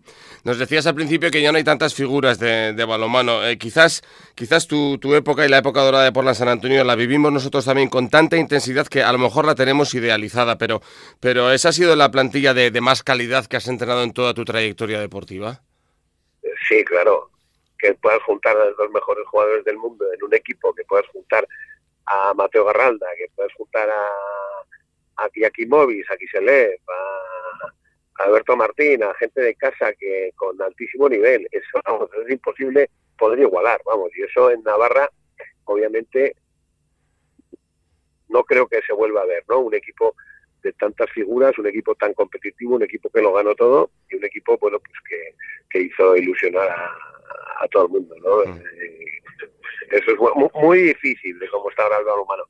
Nos 0.43 0.57
decías 0.57 0.87
al 0.87 0.95
principio 0.95 1.29
que 1.29 1.41
ya 1.41 1.51
no 1.51 1.57
hay 1.57 1.63
tantas 1.63 1.93
figuras 1.93 2.39
de, 2.39 2.73
balonmano. 2.85 3.45
Eh, 3.45 3.57
quizás 3.57 4.01
quizás 4.33 4.67
tu, 4.67 4.97
tu, 4.97 5.13
época 5.15 5.45
y 5.45 5.49
la 5.49 5.59
época 5.59 5.81
dorada 5.81 6.03
de 6.03 6.11
Portland 6.11 6.35
San 6.35 6.47
Antonio 6.47 6.83
la 6.83 6.95
vivimos 6.95 7.31
nosotros 7.31 7.63
también 7.63 7.89
con 7.89 8.09
tanta 8.09 8.37
intensidad 8.37 8.87
que 8.87 9.03
a 9.03 9.11
lo 9.11 9.19
mejor 9.19 9.45
la 9.45 9.55
tenemos 9.55 9.93
idealizada, 9.93 10.57
pero, 10.57 10.81
pero 11.19 11.51
¿esa 11.51 11.69
ha 11.69 11.73
sido 11.73 11.95
la 11.95 12.09
plantilla 12.09 12.53
de, 12.53 12.71
más 12.81 13.03
calidad 13.03 13.45
que 13.45 13.57
has 13.57 13.67
entrenado 13.67 14.03
en 14.03 14.13
toda 14.13 14.33
tu 14.33 14.45
trayectoria 14.45 14.99
deportiva? 14.99 15.61
Sí, 16.67 16.83
claro. 16.85 17.29
Que 17.77 17.93
puedas 17.93 18.21
juntar 18.23 18.57
a 18.57 18.65
los 18.65 18.91
mejores 18.91 19.25
jugadores 19.27 19.63
del 19.63 19.77
mundo 19.77 20.05
en 20.11 20.23
un 20.23 20.33
equipo, 20.33 20.73
que 20.73 20.83
puedas 20.85 21.05
juntar 21.07 21.47
a 22.07 22.33
Mateo 22.33 22.65
Garralda, 22.65 23.07
que 23.17 23.27
puedas 23.35 23.53
juntar 23.53 23.89
a 23.89 24.07
aquí 25.17 25.43
aquí 25.45 25.65
Movis, 25.65 26.09
aquí 26.09 26.27
se 26.27 26.41
lee, 26.41 26.75
a 26.87 28.23
Alberto 28.23 28.55
Martín, 28.55 29.03
a 29.03 29.13
gente 29.15 29.41
de 29.41 29.55
casa 29.55 29.93
que 29.93 30.31
con 30.35 30.61
altísimo 30.61 31.09
nivel, 31.09 31.47
eso 31.51 32.09
es 32.25 32.31
imposible 32.31 32.89
poder 33.17 33.39
igualar, 33.39 33.81
vamos, 33.85 34.11
y 34.15 34.23
eso 34.23 34.51
en 34.51 34.63
Navarra, 34.63 35.09
obviamente, 35.65 36.35
no 38.29 38.43
creo 38.43 38.67
que 38.67 38.81
se 38.81 38.93
vuelva 38.93 39.21
a 39.21 39.25
ver, 39.25 39.43
¿no? 39.47 39.59
Un 39.59 39.75
equipo 39.75 40.15
de 40.63 40.73
tantas 40.73 41.09
figuras, 41.11 41.57
un 41.57 41.67
equipo 41.67 41.95
tan 41.95 42.13
competitivo, 42.13 42.75
un 42.75 42.83
equipo 42.83 43.09
que 43.09 43.21
lo 43.21 43.33
ganó 43.33 43.53
todo 43.55 43.91
y 44.09 44.15
un 44.15 44.25
equipo, 44.25 44.57
bueno, 44.57 44.79
pues 44.79 44.99
que, 45.07 45.35
que 45.69 45.85
hizo 45.85 46.15
ilusionar 46.15 46.69
a, 46.69 47.67
todo 47.71 47.85
el 47.85 47.91
mundo, 47.91 48.15
¿no? 48.21 48.51
Mm. 48.51 48.57
Eh, 48.57 49.05
eso 49.91 50.11
es 50.11 50.17
muy, 50.17 50.49
muy, 50.53 50.81
difícil 50.81 51.37
de 51.39 51.47
cómo 51.49 51.69
está 51.69 51.83
ahora 51.83 51.99
el 51.99 52.19
humano 52.19 52.43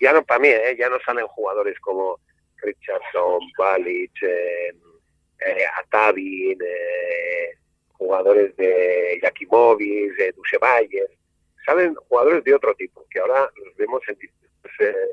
ya 0.00 0.12
no 0.12 0.24
para 0.24 0.40
mí, 0.40 0.48
¿eh? 0.48 0.76
ya 0.78 0.88
no 0.88 0.98
salen 1.00 1.26
jugadores 1.26 1.78
como 1.80 2.18
Richardson, 2.62 3.40
Balic, 3.56 4.22
eh, 4.22 4.74
eh, 5.46 5.64
Atavin, 5.76 6.58
eh, 6.60 7.54
jugadores 7.92 8.56
de 8.56 9.18
Yakimovic, 9.22 10.16
de 10.16 10.32
Dusevalles, 10.32 11.10
salen 11.64 11.94
jugadores 11.94 12.44
de 12.44 12.54
otro 12.54 12.74
tipo, 12.74 13.04
que 13.10 13.20
ahora 13.20 13.50
los 13.64 13.76
vemos 13.76 14.02
en 14.08 14.18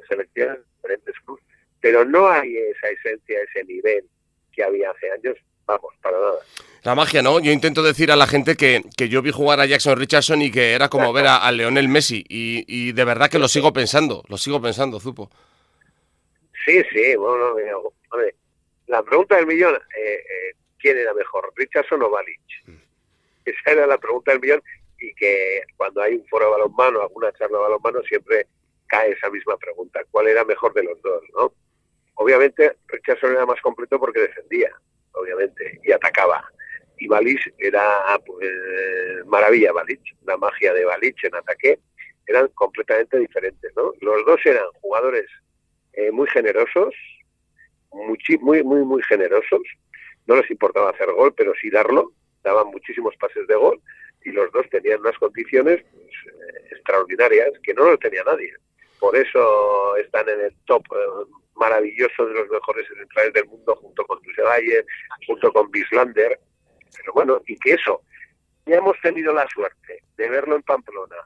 selecciones 0.07 0.59
diferentes 0.75 1.15
clubes, 1.25 1.43
pero 1.81 2.05
no 2.05 2.27
hay 2.27 2.57
esa 2.57 2.89
esencia, 2.89 3.39
ese 3.41 3.63
nivel 3.65 4.05
que 4.51 4.63
había 4.63 4.91
hace 4.91 5.11
años, 5.11 5.35
vamos, 5.65 5.93
para 6.01 6.17
nada. 6.17 6.39
La 6.85 6.93
magia, 6.93 7.23
¿no? 7.23 7.39
Yo 7.39 7.51
intento 7.51 7.81
decir 7.81 8.11
a 8.11 8.15
la 8.15 8.27
gente 8.27 8.55
que, 8.55 8.83
que 8.95 9.09
yo 9.09 9.23
vi 9.23 9.31
jugar 9.31 9.59
a 9.59 9.65
Jackson 9.65 9.97
Richardson 9.97 10.43
y 10.43 10.51
que 10.51 10.73
era 10.73 10.87
como 10.87 11.11
ver 11.13 11.25
a, 11.25 11.37
a 11.37 11.51
Leonel 11.51 11.89
Messi. 11.89 12.23
Y, 12.29 12.63
y, 12.67 12.91
de 12.91 13.03
verdad 13.03 13.27
que 13.27 13.39
lo 13.39 13.47
sigo 13.47 13.73
pensando, 13.73 14.23
lo 14.27 14.37
sigo 14.37 14.61
pensando, 14.61 14.99
Zupo. 14.99 15.31
Sí, 16.63 16.83
sí, 16.93 17.15
bueno, 17.15 17.55
hombre, 18.11 18.35
La 18.85 19.01
pregunta 19.01 19.35
del 19.35 19.47
millón, 19.47 19.73
eh, 19.73 20.13
eh, 20.13 20.55
¿quién 20.77 20.95
era 20.95 21.11
mejor, 21.15 21.51
Richardson 21.55 22.03
o 22.03 22.09
Balic? 22.11 22.39
Esa 23.45 23.71
era 23.71 23.87
la 23.87 23.97
pregunta 23.97 24.33
del 24.33 24.41
millón 24.41 24.61
y 24.99 25.11
que 25.15 25.63
cuando 25.77 26.03
hay 26.03 26.13
un 26.13 26.27
foro 26.27 26.45
de 26.45 26.51
balonmano, 26.51 27.01
alguna 27.01 27.31
charla 27.31 27.57
de 27.57 27.63
balonmano, 27.63 28.03
siempre 28.03 28.45
cae 28.85 29.09
esa 29.11 29.31
misma 29.31 29.57
pregunta. 29.57 30.01
¿Cuál 30.11 30.27
era 30.27 30.45
mejor 30.45 30.71
de 30.75 30.83
los 30.83 31.01
dos? 31.01 31.23
¿no? 31.35 31.51
Obviamente 32.13 32.77
Richardson 32.89 33.31
era 33.31 33.47
más 33.47 33.59
completo 33.61 33.99
porque 33.99 34.19
defendía, 34.19 34.71
obviamente, 35.13 35.79
y 35.83 35.91
atacaba. 35.91 36.47
Y 36.97 37.07
Balic 37.07 37.53
era 37.57 37.83
pues, 38.25 38.49
maravilla, 39.25 39.71
Balic, 39.73 40.01
la 40.25 40.37
magia 40.37 40.73
de 40.73 40.85
Balic 40.85 41.23
en 41.23 41.35
ataque, 41.35 41.79
eran 42.27 42.47
completamente 42.49 43.19
diferentes. 43.19 43.71
¿no? 43.75 43.93
Los 44.01 44.25
dos 44.25 44.39
eran 44.45 44.65
jugadores 44.81 45.25
eh, 45.93 46.11
muy 46.11 46.27
generosos, 46.29 46.93
muy, 47.91 48.17
muy, 48.41 48.63
muy, 48.63 49.01
generosos. 49.03 49.61
No 50.27 50.35
les 50.35 50.49
importaba 50.49 50.89
hacer 50.89 51.11
gol, 51.11 51.33
pero 51.35 51.53
sí 51.61 51.69
darlo. 51.69 52.11
Daban 52.43 52.67
muchísimos 52.67 53.15
pases 53.17 53.47
de 53.47 53.55
gol 53.55 53.81
y 54.23 54.31
los 54.31 54.51
dos 54.51 54.67
tenían 54.69 54.99
unas 54.99 55.17
condiciones 55.17 55.83
pues, 55.93 56.05
eh, 56.05 56.67
extraordinarias 56.71 57.51
que 57.63 57.73
no 57.73 57.85
lo 57.85 57.97
tenía 57.97 58.23
nadie. 58.23 58.53
Por 58.99 59.15
eso 59.15 59.95
están 59.97 60.27
en 60.29 60.41
el 60.41 60.55
top 60.65 60.83
eh, 60.91 61.31
maravilloso 61.55 62.25
de 62.25 62.33
los 62.33 62.49
mejores 62.49 62.87
centrales 62.87 63.33
del 63.33 63.45
mundo, 63.45 63.75
junto 63.75 64.05
con 64.05 64.21
Dusevalle, 64.21 64.85
junto 65.27 65.53
con 65.53 65.71
Bislander. 65.71 66.39
Pero 66.97 67.13
bueno, 67.13 67.41
y 67.45 67.57
que 67.57 67.73
eso, 67.73 68.01
ya 68.65 68.77
hemos 68.77 68.99
tenido 69.01 69.33
la 69.33 69.47
suerte 69.47 70.03
de 70.17 70.29
verlo 70.29 70.55
en 70.55 70.63
Pamplona 70.63 71.17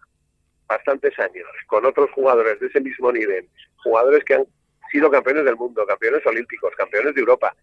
bastantes 0.67 1.17
años, 1.19 1.47
con 1.67 1.85
otros 1.85 2.11
jugadores 2.11 2.59
de 2.59 2.67
ese 2.67 2.79
mismo 2.79 3.11
nivel, 3.11 3.49
jugadores 3.83 4.23
que 4.23 4.35
han 4.35 4.45
sido 4.91 5.09
campeones 5.09 5.45
del 5.45 5.55
mundo, 5.55 5.85
campeones 5.85 6.25
olímpicos, 6.25 6.73
campeones 6.75 7.15
de 7.15 7.21
Europa. 7.21 7.55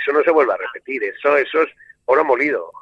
Eso 0.00 0.12
no 0.12 0.22
se 0.22 0.30
vuelve 0.32 0.54
a 0.54 0.56
repetir, 0.56 1.04
eso, 1.04 1.36
eso 1.36 1.62
es 1.62 1.68
oro 2.06 2.24
molido. 2.24 2.72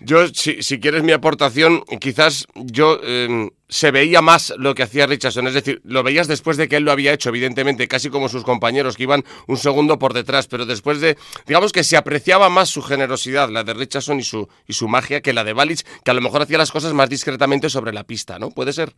Yo, 0.00 0.28
si, 0.28 0.62
si, 0.62 0.78
quieres 0.78 1.02
mi 1.02 1.10
aportación, 1.12 1.82
quizás 2.00 2.46
yo 2.54 3.00
em, 3.02 3.50
se 3.68 3.90
veía 3.90 4.22
más 4.22 4.54
lo 4.56 4.74
que 4.74 4.84
hacía 4.84 5.06
Richardson, 5.06 5.48
es 5.48 5.54
decir, 5.54 5.80
lo 5.84 6.04
veías 6.04 6.28
después 6.28 6.56
de 6.56 6.68
que 6.68 6.76
él 6.76 6.84
lo 6.84 6.92
había 6.92 7.12
hecho, 7.12 7.30
evidentemente, 7.30 7.88
casi 7.88 8.08
como 8.08 8.28
sus 8.28 8.44
compañeros 8.44 8.96
que 8.96 9.02
iban 9.02 9.24
un 9.48 9.56
segundo 9.56 9.98
por 9.98 10.12
detrás, 10.12 10.46
pero 10.46 10.64
después 10.64 11.00
de, 11.00 11.16
digamos 11.46 11.72
que 11.72 11.82
se 11.82 11.96
apreciaba 11.96 12.48
más 12.50 12.68
su 12.68 12.82
generosidad, 12.82 13.48
la 13.48 13.64
de 13.64 13.74
Richardson 13.74 14.20
y 14.20 14.22
su, 14.22 14.48
y 14.68 14.74
su 14.74 14.86
magia, 14.86 15.20
que 15.20 15.32
la 15.32 15.42
de 15.42 15.54
Balic, 15.54 15.84
que 16.04 16.10
a 16.10 16.14
lo 16.14 16.20
mejor 16.20 16.42
hacía 16.42 16.58
las 16.58 16.70
cosas 16.70 16.94
más 16.94 17.08
discretamente 17.08 17.68
sobre 17.68 17.92
la 17.92 18.04
pista, 18.04 18.38
¿no? 18.38 18.50
¿Puede 18.50 18.72
ser? 18.72 18.92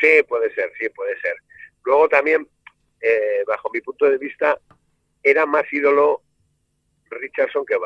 Sí, 0.00 0.22
puede 0.28 0.52
ser, 0.54 0.72
sí, 0.78 0.88
puede 0.88 1.18
ser. 1.20 1.36
Luego 1.84 2.08
también, 2.08 2.48
eh, 3.00 3.44
bajo 3.46 3.70
mi 3.72 3.80
punto 3.80 4.06
de 4.06 4.18
vista, 4.18 4.58
era 5.22 5.46
más 5.46 5.64
ídolo 5.72 6.22
Richardson 7.10 7.64
que 7.64 7.76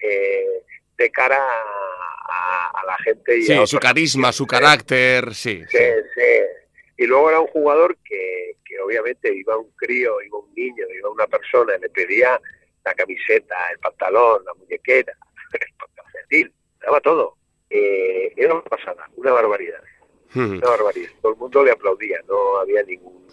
Eh, 0.00 0.62
de 0.96 1.10
cara 1.10 1.38
a, 1.38 2.70
a, 2.74 2.86
la 2.86 2.96
gente. 2.98 3.38
Y 3.38 3.42
sí, 3.42 3.66
su 3.66 3.78
carisma, 3.78 4.32
su 4.32 4.46
carácter, 4.46 5.34
sí, 5.34 5.62
sí, 5.68 5.78
sí. 6.14 6.22
Y 6.98 7.06
luego 7.06 7.30
era 7.30 7.40
un 7.40 7.46
jugador 7.46 7.96
que, 8.04 8.56
que, 8.64 8.78
obviamente 8.80 9.34
iba 9.34 9.56
un 9.56 9.70
crío, 9.76 10.20
iba 10.20 10.38
un 10.38 10.54
niño, 10.54 10.84
iba 10.94 11.08
una 11.08 11.26
persona, 11.26 11.74
y 11.76 11.80
le 11.80 11.88
pedía 11.88 12.38
la 12.84 12.94
camiseta, 12.94 13.54
el 13.72 13.78
pantalón, 13.78 14.44
la 14.44 14.52
muñequera, 14.54 15.14
el 15.52 15.94
calcetín, 15.94 16.52
daba 16.80 17.00
todo. 17.00 17.36
Eh, 17.70 18.32
era 18.36 18.54
una 18.54 18.64
pasada, 18.64 19.08
una 19.16 19.32
barbaridad. 19.32 19.82
Una 20.34 20.60
barbaridad. 20.60 21.10
Todo 21.22 21.32
el 21.32 21.38
mundo 21.38 21.64
le 21.64 21.72
aplaudía, 21.72 22.20
no 22.28 22.58
había 22.58 22.82
ningún, 22.82 23.26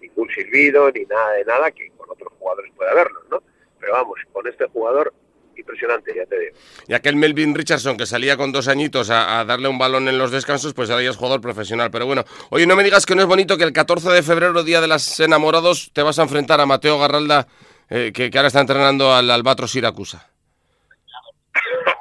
ningún 0.00 0.30
silbido 0.30 0.90
ni 0.92 1.04
nada 1.04 1.32
de 1.32 1.44
nada 1.44 1.70
que 1.70 1.90
con 1.96 2.08
otros 2.10 2.32
jugadores 2.38 2.72
pueda 2.76 2.92
haberlo, 2.92 3.20
¿no? 3.30 3.42
Pero 3.80 3.92
vamos, 3.92 4.18
con 4.32 4.46
este 4.46 4.66
jugador 4.66 5.12
impresionante, 5.58 6.14
ya 6.14 6.26
te 6.26 6.38
digo. 6.38 6.56
Y 6.86 6.94
aquel 6.94 7.16
Melvin 7.16 7.54
Richardson 7.54 7.96
que 7.96 8.06
salía 8.06 8.36
con 8.36 8.52
dos 8.52 8.68
añitos 8.68 9.10
a, 9.10 9.40
a, 9.40 9.44
darle 9.44 9.68
un 9.68 9.78
balón 9.78 10.08
en 10.08 10.18
los 10.18 10.30
descansos, 10.30 10.74
pues 10.74 10.90
ahora 10.90 11.02
ya 11.02 11.10
es 11.10 11.16
jugador 11.16 11.40
profesional. 11.40 11.90
Pero 11.90 12.06
bueno, 12.06 12.24
oye, 12.50 12.66
no 12.66 12.76
me 12.76 12.84
digas 12.84 13.06
que 13.06 13.14
no 13.14 13.22
es 13.22 13.28
bonito 13.28 13.56
que 13.56 13.64
el 13.64 13.72
14 13.72 14.10
de 14.10 14.22
febrero, 14.22 14.62
Día 14.62 14.80
de 14.80 14.88
los 14.88 15.20
Enamorados, 15.20 15.90
te 15.92 16.02
vas 16.02 16.18
a 16.18 16.22
enfrentar 16.22 16.60
a 16.60 16.66
Mateo 16.66 16.98
Garralda, 16.98 17.46
eh, 17.90 18.12
que, 18.14 18.30
que, 18.30 18.38
ahora 18.38 18.48
está 18.48 18.60
entrenando 18.60 19.12
al 19.12 19.30
Albatros 19.30 19.72
Siracusa. 19.72 20.28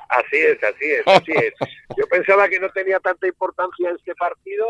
Así 0.10 0.38
es, 0.38 0.64
así 0.64 0.86
es, 0.86 1.08
así 1.08 1.32
es. 1.32 1.54
Yo 1.96 2.08
pensaba 2.08 2.48
que 2.50 2.60
no 2.60 2.70
tenía 2.70 3.00
tanta 3.00 3.28
importancia 3.28 3.92
este 3.92 4.16
partido, 4.16 4.68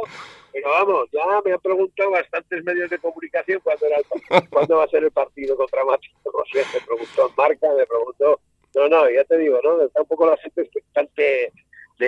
pero 0.51 0.69
vamos, 0.69 1.09
ya 1.11 1.21
me 1.45 1.53
han 1.53 1.59
preguntado 1.59 2.11
bastantes 2.11 2.63
medios 2.63 2.89
de 2.89 2.97
comunicación 2.99 3.61
cuándo, 3.63 3.85
era 3.85 3.97
el, 3.97 4.49
cuándo 4.49 4.77
va 4.77 4.83
a 4.83 4.89
ser 4.89 5.03
el 5.03 5.11
partido 5.11 5.55
contra 5.55 5.85
Mateo. 5.85 6.11
Sé, 6.51 6.63
me 6.73 6.81
preguntó 6.85 7.31
Marca, 7.37 7.67
me 7.77 7.85
preguntó 7.85 8.39
no, 8.77 8.89
no, 8.89 9.09
ya 9.09 9.23
te 9.23 9.37
digo, 9.37 9.59
¿no? 9.63 9.81
Está 9.81 10.01
un 10.01 10.07
poco 10.07 10.27
la 10.27 10.37
gente 10.37 10.61
expectante 10.61 11.51
de, 11.99 12.07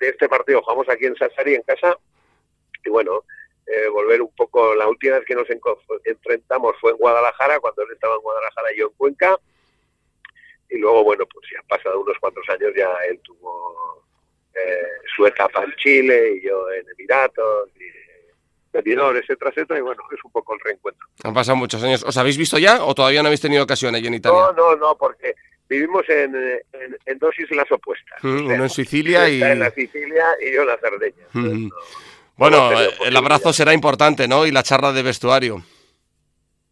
de 0.00 0.08
este 0.08 0.28
partido. 0.28 0.62
Jugamos 0.62 0.88
aquí 0.88 1.06
en 1.06 1.16
Sassari, 1.16 1.54
en 1.54 1.62
casa, 1.62 1.98
y 2.84 2.90
bueno, 2.90 3.24
eh, 3.66 3.88
volver 3.88 4.22
un 4.22 4.34
poco. 4.34 4.74
La 4.74 4.88
última 4.88 5.18
vez 5.18 5.26
que 5.26 5.34
nos 5.34 5.48
enfrentamos 6.04 6.76
fue 6.80 6.92
en 6.92 6.98
Guadalajara, 6.98 7.60
cuando 7.60 7.82
él 7.82 7.88
estaba 7.92 8.14
en 8.14 8.22
Guadalajara 8.22 8.72
y 8.72 8.78
yo 8.78 8.86
en 8.86 8.92
Cuenca. 8.94 9.38
Y 10.70 10.78
luego, 10.78 11.04
bueno, 11.04 11.24
pues 11.32 11.46
ya 11.52 11.60
han 11.60 11.66
pasado 11.66 12.00
unos 12.00 12.18
cuantos 12.18 12.48
años, 12.48 12.72
ya 12.76 12.90
él 13.08 13.20
tuvo 13.22 14.04
eh, 14.54 14.88
su 15.14 15.26
etapa 15.26 15.64
en 15.64 15.74
Chile 15.76 16.34
y 16.36 16.46
yo 16.46 16.70
en 16.72 16.86
Emiratos. 16.90 17.70
Y, 17.76 18.04
etcétera, 18.74 19.50
etcétera, 19.50 19.78
y 19.78 19.82
bueno, 19.82 20.02
es 20.12 20.24
un 20.24 20.32
poco 20.32 20.54
el 20.54 20.60
reencuentro. 20.60 21.06
Han 21.22 21.32
pasado 21.32 21.56
muchos 21.56 21.82
años. 21.82 22.02
¿Os 22.02 22.16
habéis 22.16 22.36
visto 22.36 22.58
ya 22.58 22.84
o 22.84 22.94
todavía 22.94 23.22
no 23.22 23.28
habéis 23.28 23.40
tenido 23.40 23.62
ocasión 23.62 23.94
allí 23.94 24.08
en 24.08 24.14
Italia? 24.14 24.36
No, 24.36 24.52
no, 24.52 24.76
no, 24.76 24.98
porque 24.98 25.34
vivimos 25.68 26.08
en, 26.08 26.34
en, 26.34 26.96
en, 27.06 27.18
dos 27.18 27.38
islas 27.38 27.70
opuestas. 27.70 28.22
Mm, 28.22 28.46
uno 28.46 28.64
en 28.64 28.70
Sicilia 28.70 29.28
y... 29.28 29.42
En 29.42 29.58
la 29.60 29.70
Sicilia 29.70 30.24
y 30.40 30.52
yo 30.52 30.62
en 30.62 30.68
la 30.68 30.78
Cerdeña. 30.78 31.26
Mm. 31.32 31.68
No, 31.68 31.76
bueno, 32.36 32.70
no 32.72 33.04
el 33.04 33.16
abrazo 33.16 33.52
será 33.52 33.72
importante, 33.72 34.26
¿no? 34.26 34.46
Y 34.46 34.50
la 34.50 34.62
charla 34.62 34.92
de 34.92 35.02
vestuario. 35.02 35.62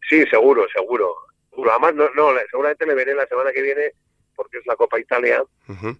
Sí, 0.09 0.23
seguro, 0.29 0.65
seguro. 0.75 1.15
seguro. 1.49 1.71
Además, 1.71 1.95
no, 1.95 2.09
no, 2.13 2.37
seguramente 2.51 2.85
le 2.85 2.93
veré 2.93 3.15
la 3.15 3.27
semana 3.27 3.51
que 3.51 3.61
viene 3.61 3.91
porque 4.35 4.57
es 4.57 4.65
la 4.65 4.75
Copa 4.75 4.99
Italia 4.99 5.41
uh 5.41 5.71
-huh. 5.71 5.97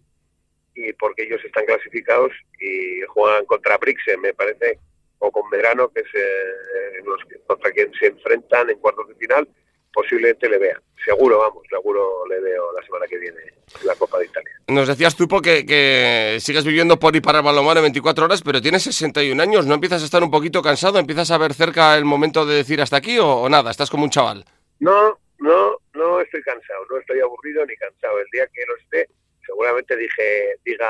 y 0.76 0.92
porque 0.94 1.24
ellos 1.24 1.44
están 1.46 1.66
clasificados 1.66 2.32
y 2.60 3.02
juegan 3.08 3.46
contra 3.46 3.78
Brixen, 3.78 4.20
me 4.22 4.34
parece, 4.34 4.80
o 5.20 5.32
con 5.32 5.50
Verano, 5.50 5.90
que 5.90 6.02
es 6.02 6.14
eh, 6.14 7.02
los 7.06 7.22
contra 7.48 7.72
quien 7.72 7.94
se 7.94 8.08
enfrentan 8.08 8.70
en 8.70 8.80
cuartos 8.80 9.08
de 9.08 9.16
final 9.16 9.48
posiblemente 9.94 10.50
le 10.50 10.58
vea. 10.58 10.82
Seguro, 11.06 11.38
vamos, 11.40 11.64
seguro 11.70 12.26
le 12.28 12.40
veo 12.40 12.72
la 12.74 12.86
semana 12.86 13.06
que 13.08 13.18
viene 13.18 13.40
en 13.80 13.88
la 13.88 13.96
Copa 13.96 14.20
de 14.20 14.26
Italia. 14.26 14.52
Nos 14.68 14.88
decías 14.88 15.16
tú 15.16 15.28
que, 15.28 15.66
que 15.66 16.38
sigues 16.40 16.66
viviendo 16.66 16.98
por 16.98 17.16
y 17.16 17.22
para 17.22 17.40
el 17.40 17.46
balonmano 17.46 17.82
24 17.82 18.26
horas, 18.26 18.42
pero 18.42 18.62
tienes 18.62 18.84
61 18.84 19.42
años, 19.42 19.66
¿no 19.66 19.76
empiezas 19.76 20.02
a 20.02 20.06
estar 20.06 20.24
un 20.24 20.32
poquito 20.32 20.62
cansado? 20.62 20.98
¿Empiezas 20.98 21.32
a 21.32 21.38
ver 21.38 21.54
cerca 21.54 21.98
el 21.98 22.06
momento 22.06 22.46
de 22.46 22.56
decir 22.56 22.82
hasta 22.82 22.98
aquí 22.98 23.20
o, 23.20 23.28
o 23.28 23.50
nada? 23.50 23.72
¿Estás 23.72 23.90
como 23.90 24.04
un 24.04 24.10
chaval? 24.10 24.46
No, 24.80 25.18
no, 25.40 25.78
no 25.94 26.22
estoy 26.22 26.42
cansado, 26.42 26.86
no 26.90 26.98
estoy 26.98 27.20
aburrido 27.20 27.66
ni 27.66 27.76
cansado. 27.76 28.20
El 28.20 28.28
día 28.32 28.48
que 28.54 28.66
lo 28.66 28.78
esté, 28.78 29.14
seguramente 29.46 29.96
dije, 29.96 30.56
diga 30.64 30.90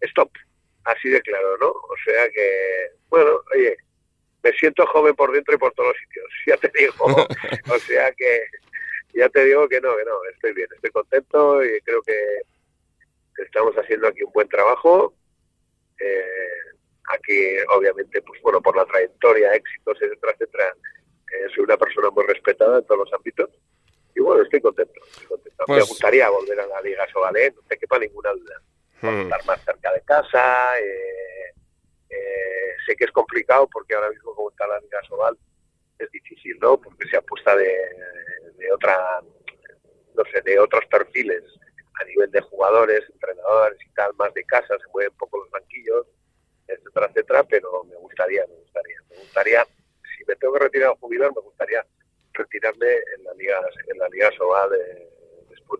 stop, 0.00 0.30
así 0.84 1.08
de 1.08 1.20
claro, 1.22 1.56
¿no? 1.58 1.68
O 1.68 1.94
sea 2.04 2.28
que, 2.30 2.90
bueno, 3.08 3.40
oye, 3.54 3.76
me 4.44 4.52
siento 4.52 4.86
joven 4.86 5.14
por 5.14 5.32
dentro 5.32 5.54
y 5.54 5.58
por 5.58 5.72
todos 5.72 5.88
los 5.88 5.98
sitios, 5.98 6.26
ya 6.46 6.56
te 6.58 6.70
digo. 6.78 6.94
o 7.74 7.78
sea 7.78 8.12
que 8.12 8.40
ya 9.14 9.28
te 9.28 9.44
digo 9.44 9.68
que 9.68 9.80
no, 9.80 9.96
que 9.96 10.04
no, 10.04 10.12
estoy 10.32 10.52
bien, 10.52 10.68
estoy 10.74 10.90
contento 10.90 11.64
y 11.64 11.80
creo 11.80 12.02
que 12.02 12.42
estamos 13.42 13.74
haciendo 13.76 14.08
aquí 14.08 14.22
un 14.22 14.32
buen 14.32 14.48
trabajo. 14.48 15.14
Eh, 15.98 16.74
aquí, 17.08 17.56
obviamente, 17.70 18.20
pues 18.22 18.40
bueno, 18.42 18.60
por 18.60 18.76
la 18.76 18.84
trayectoria, 18.84 19.54
éxitos, 19.54 19.96
etcétera, 20.00 20.32
etcétera, 20.32 20.74
eh, 21.32 21.46
soy 21.54 21.64
una 21.64 21.76
persona 21.76 22.10
muy 22.10 22.24
respetada 22.26 22.78
en 22.78 22.86
todos 22.86 23.00
los 23.00 23.12
ámbitos. 23.12 23.50
Y 24.14 24.20
bueno, 24.20 24.42
estoy 24.42 24.60
contento. 24.60 25.00
Estoy 25.06 25.26
contento. 25.26 25.64
Pues... 25.66 25.78
Me 25.78 25.88
gustaría 25.88 26.28
volver 26.28 26.60
a 26.60 26.66
la 26.66 26.80
Liga 26.80 27.06
Sobalé, 27.12 27.52
no 27.54 27.62
te 27.68 27.78
quepa 27.78 27.98
ninguna 27.98 28.32
duda. 28.32 28.60
Hmm. 29.00 29.22
Estar 29.22 29.44
más 29.44 29.64
cerca 29.64 29.92
de 29.92 30.00
casa, 30.02 30.80
eh, 30.80 31.52
eh, 32.10 32.73
sé 32.84 32.96
que 32.96 33.04
es 33.04 33.12
complicado 33.12 33.68
porque 33.72 33.94
ahora 33.94 34.10
mismo 34.10 34.34
como 34.34 34.50
está 34.50 34.66
la 34.66 34.80
Liga 34.80 35.02
Sobal 35.08 35.36
es 35.98 36.10
difícil, 36.10 36.58
¿no? 36.60 36.80
Porque 36.80 37.08
se 37.08 37.16
apuesta 37.16 37.56
de, 37.56 37.72
de, 38.56 38.72
otra, 38.72 39.20
no 40.14 40.24
sé, 40.32 40.40
de 40.42 40.58
otros 40.58 40.84
perfiles 40.86 41.42
a 42.00 42.04
nivel 42.04 42.30
de 42.30 42.40
jugadores, 42.40 43.02
entrenadores 43.08 43.78
y 43.86 43.90
tal, 43.94 44.12
más 44.14 44.34
de 44.34 44.44
casa, 44.44 44.76
se 44.78 44.90
mueven 44.92 45.12
poco 45.16 45.38
los 45.38 45.50
banquillos, 45.50 46.06
etcétera, 46.66 47.06
etcétera, 47.06 47.44
pero 47.44 47.84
me 47.84 47.96
gustaría, 47.96 48.44
me 48.46 48.54
gustaría, 48.54 48.96
me 49.10 49.16
gustaría, 49.18 49.64
si 49.64 50.24
me 50.26 50.34
tengo 50.36 50.54
que 50.54 50.64
retirar 50.64 50.90
a 50.90 50.96
jubilar, 50.96 51.30
me 51.34 51.42
gustaría 51.42 51.86
retirarme 52.32 52.88
en 53.16 53.24
la 53.24 53.34
Liga, 53.34 53.60
en 53.86 53.98
la 53.98 54.08
Liga 54.08 54.32
Sobal 54.32 54.70
de, 54.70 55.13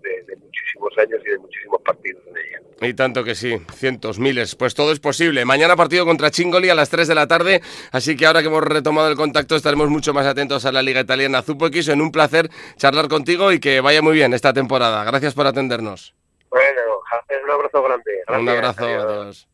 después 0.03 0.27
de, 0.27 0.37
muchísimos 0.37 0.99
años 0.99 1.21
y 1.25 1.31
de 1.31 1.39
muchísimos 1.39 1.81
partidos 1.83 2.23
en 2.27 2.37
ella. 2.37 2.61
Y 2.81 2.95
tanto 2.95 3.25
que 3.25 3.35
sí, 3.35 3.61
cientos, 3.75 4.19
miles. 4.19 4.55
Pues 4.55 4.75
todo 4.75 4.93
es 4.93 5.01
posible. 5.01 5.45
Mañana 5.45 5.77
partido 5.77 6.05
contra 6.05 6.31
Chingoli 6.31 6.69
a 6.71 6.75
las 6.75 6.91
3 6.91 7.09
de 7.09 7.15
la 7.15 7.27
tarde, 7.27 7.63
así 7.93 8.17
que 8.17 8.27
ahora 8.27 8.43
que 8.43 8.49
hemos 8.49 8.63
retomado 8.63 9.09
el 9.09 9.17
contacto 9.17 9.57
estaremos 9.57 9.89
mucho 9.89 10.13
más 10.13 10.27
atentos 10.27 10.65
a 10.65 10.73
la 10.73 10.83
Liga 10.83 11.01
Italiana 11.01 11.43
Zupo 11.43 11.67
X. 11.67 11.89
En 11.89 12.01
un 12.01 12.13
placer 12.13 12.51
charlar 12.77 13.09
contigo 13.09 13.53
y 13.53 13.61
que 13.61 13.81
vaya 13.81 14.03
muy 14.03 14.15
bien 14.15 14.35
esta 14.35 14.53
temporada. 14.53 15.05
Gracias 15.05 15.35
por 15.35 15.47
atendernos. 15.47 16.15
Bueno, 16.51 16.83
un 17.45 17.51
abrazo 17.51 17.83
grande. 17.83 18.13
un 18.29 18.49
abrazo, 18.49 18.85
adiós. 18.85 19.49